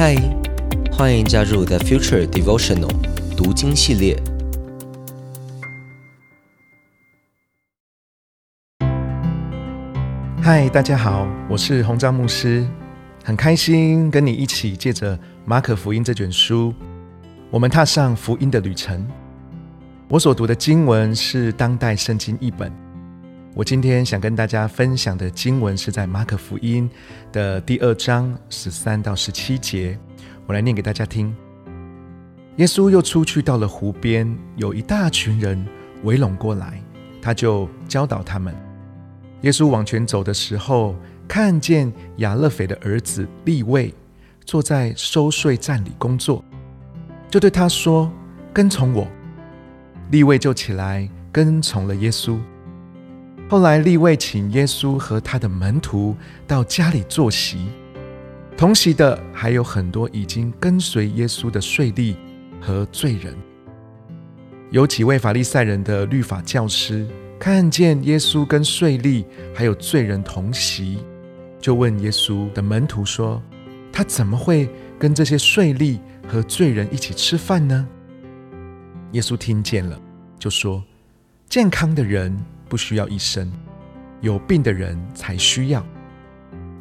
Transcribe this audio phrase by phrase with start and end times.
[0.00, 0.14] 嗨，
[0.92, 2.88] 欢迎加入 The Future Devotional
[3.36, 4.16] 读经系列。
[10.40, 12.64] 嗨，大家好，我是洪章牧师，
[13.24, 16.72] 很开心跟你一起借着马可福音这卷书，
[17.50, 19.04] 我们踏上福音的旅程。
[20.08, 22.72] 我所读的经文是当代圣经译本。
[23.58, 26.88] 我今天想跟大家分享的经文是在马可福音
[27.32, 29.98] 的第二章十三到十七节，
[30.46, 31.34] 我来念给大家听。
[32.58, 35.66] 耶稣又出去到了湖边，有一大群人
[36.04, 36.80] 围拢过来，
[37.20, 38.54] 他就教导他们。
[39.40, 40.94] 耶稣往前走的时候，
[41.26, 43.92] 看见亚勒斐的儿子利位
[44.44, 46.44] 坐在收税站里工作，
[47.28, 48.08] 就对他说
[48.54, 49.08] ：“跟从我。”
[50.12, 52.38] 利位就起来跟从了耶稣。
[53.50, 56.14] 后来，立位请耶稣和他的门徒
[56.46, 57.68] 到家里坐席，
[58.58, 62.14] 同席的还有很多已经跟随耶稣的税吏
[62.60, 63.34] 和罪人。
[64.70, 67.08] 有几位法利赛人的律法教师
[67.40, 70.98] 看见耶稣跟税吏还有罪人同席，
[71.58, 73.42] 就问耶稣的门徒说
[73.90, 77.88] ：“他怎么会跟这些税吏和罪人一起吃饭呢？”
[79.12, 79.98] 耶稣听见了，
[80.38, 80.84] 就说
[81.48, 83.50] ：“健康的人。”不需要医生，
[84.20, 85.84] 有病的人才需要。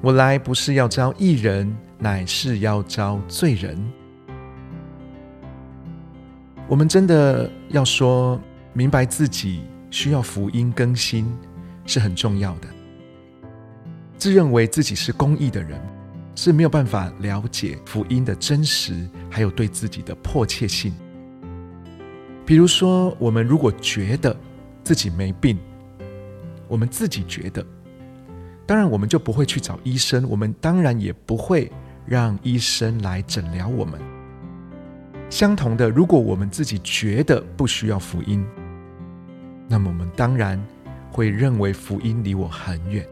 [0.02, 3.78] 我来不是要招义人，乃是要招罪人。
[6.68, 8.40] 我们真的要说
[8.74, 11.34] 明白自己需要福音更新
[11.86, 12.68] 是很重要的。
[14.18, 15.80] 自认为自己是公义的人
[16.36, 20.94] 是没有办法了解福音的真实，还有对自己的迫切性。
[22.46, 24.36] 比如说，我们如果觉得
[24.84, 25.58] 自己没病，
[26.68, 27.66] 我们自己觉得，
[28.66, 31.72] 当然我们就不会去找医生，我们当然也不会
[32.06, 34.00] 让医生来诊疗我们。
[35.30, 38.46] 相同的，如果我们自己觉得不需要福音，
[39.68, 40.62] 那么我们当然
[41.12, 43.06] 会认为福音离我很远。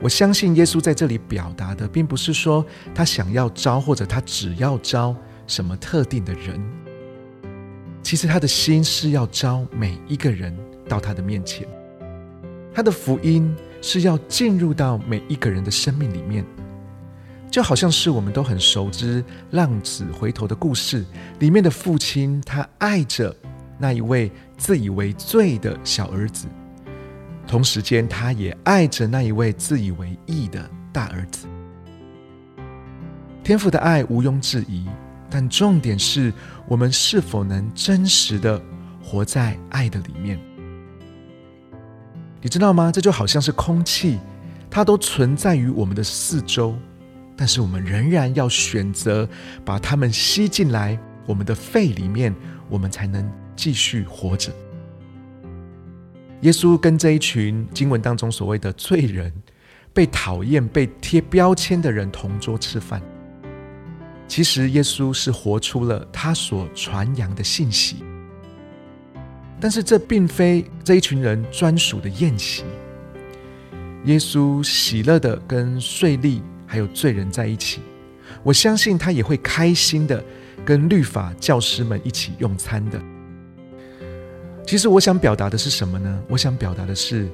[0.00, 5.14] 我相信耶稣在这里表达的，并不是说他想要招或者他只要招
[5.46, 6.60] 什么特定的人，
[8.02, 10.52] 其实他的心是要招每一个人。
[10.92, 11.66] 到他的面前，
[12.74, 16.44] 他的福音是要进入到每一个人的生命里面，
[17.50, 21.02] 就好像是我们都很熟知浪子回头的故事
[21.38, 23.34] 里面的父亲，他爱着
[23.78, 26.46] 那一位自以为罪的小儿子，
[27.46, 31.46] 同时间他也爱着那一位自以为义的大儿子。
[33.42, 34.86] 天父的爱毋庸置疑，
[35.30, 36.30] 但重点是
[36.68, 38.60] 我们是否能真实的
[39.02, 40.38] 活在爱的里面。
[42.42, 42.90] 你知道吗？
[42.90, 44.18] 这就好像是空气，
[44.68, 46.76] 它都存在于我们的四周，
[47.36, 49.28] 但是我们仍然要选择
[49.64, 52.34] 把它们吸进来我们的肺里面，
[52.68, 54.52] 我们才能继续活着。
[56.40, 59.32] 耶稣跟这一群经文当中所谓的罪人、
[59.92, 63.00] 被讨厌、被贴标签的人同桌吃饭，
[64.26, 68.02] 其实耶稣是活出了他所传扬的信息。
[69.62, 72.64] 但是这并非这一群人专属的宴席。
[74.06, 77.80] 耶稣喜乐的跟税吏还有罪人在一起，
[78.42, 80.22] 我相信他也会开心的
[80.64, 83.00] 跟律法教师们一起用餐的。
[84.66, 86.20] 其实我想表达的是什么呢？
[86.28, 87.28] 我想表达的是，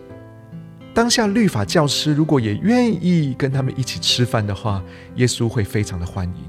[0.92, 4.84] 当下律法教师如果也愿意跟他们一起吃饭的话，
[5.14, 6.44] 耶稣会非常的欢迎，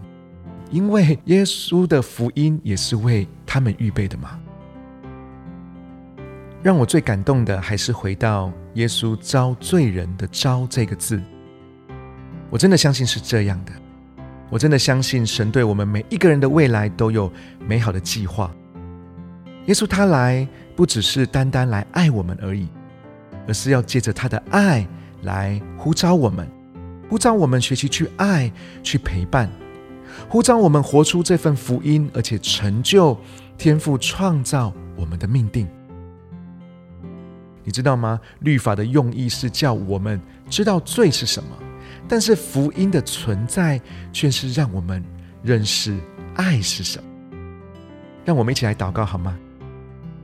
[0.71, 4.37] 因为耶稣的福音也是为他们预备的嘛。
[6.61, 11.21] 让我最感动的还是回到耶稣招罪人的“招”这个字，
[12.49, 13.71] 我真的相信是这样的。
[14.49, 17.31] 我真的相信神对我们每一个人的未来都有
[17.65, 18.51] 美好的计划。
[19.67, 22.67] 耶稣他来不只是单单来爱我们而已，
[23.47, 24.85] 而是要借着他的爱
[25.21, 26.45] 来呼召我们，
[27.07, 28.51] 呼召我们学习去爱、
[28.83, 29.49] 去陪伴，
[30.27, 33.17] 呼召我们活出这份福音，而且成就
[33.57, 35.65] 天赋创造我们的命定。
[37.69, 38.19] 你知道吗？
[38.39, 40.19] 律法的用意是叫我们
[40.49, 41.49] 知道罪是什么，
[42.07, 43.79] 但是福音的存在
[44.11, 45.03] 却是让我们
[45.43, 45.95] 认识
[46.33, 47.07] 爱是什么。
[48.25, 49.37] 让我们一起来祷告好吗？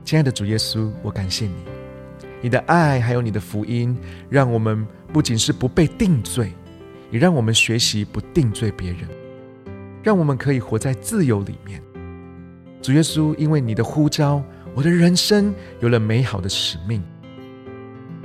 [0.04, 1.54] 亲爱的主耶稣，我感谢你，
[2.42, 3.96] 你的爱还有你的福音，
[4.28, 6.52] 让我们不仅是不被定罪，
[7.12, 9.02] 也让我们学习不定罪别人，
[10.02, 11.80] 让我们可以活在自由里面。
[12.82, 14.42] 主耶稣，因为你的呼召，
[14.74, 17.00] 我的人生有了美好的使命。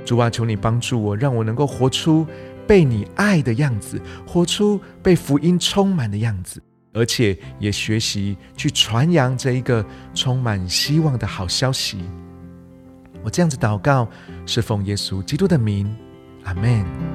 [0.04, 2.26] 主啊，求你帮助我，让我能够活出
[2.66, 6.62] 被你爱的样子，活出被福音充满的样子，
[6.92, 9.84] 而且也学习去传扬这一个
[10.14, 11.98] 充满希望的好消息。
[13.22, 14.08] 我这样子祷告，
[14.46, 15.96] 是奉耶稣基督的名，
[16.44, 17.11] 阿门。